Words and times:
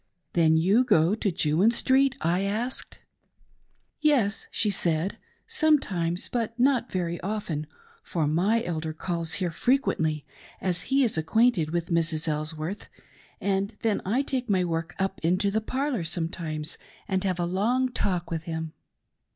"Then_j'o» 0.33 0.83
go 0.83 1.13
to 1.13 1.31
Jewin 1.31 1.69
Street.'" 1.71 2.17
I 2.21 2.41
asked." 2.41 3.01
Yes," 4.11 4.47
she 4.49 4.71
said," 4.71 5.19
sometimes, 5.45 6.27
but 6.27 6.59
not 6.59 6.91
very 6.91 7.21
often, 7.21 7.67
for 8.01 8.25
my 8.25 8.63
elder 8.63 8.93
calls 8.93 9.33
here 9.33 9.51
fre 9.51 9.73
quently, 9.73 10.23
as 10.59 10.81
he 10.89 11.03
is 11.03 11.19
acquainted 11.19 11.69
with 11.69 11.91
Mrs. 11.91 12.27
Elsworth; 12.27 12.89
and 13.39 13.77
then 13.83 14.01
I 14.03 14.23
take 14.23 14.49
my 14.49 14.65
work 14.65 14.95
up 14.97 15.19
into 15.21 15.51
the 15.51 15.61
parlor 15.61 16.03
sometimes 16.03 16.79
and 17.07 17.23
have 17.23 17.39
a 17.39 17.45
long 17.45 17.89
talk 17.91 18.31
with 18.31 18.45
him. 18.45 18.73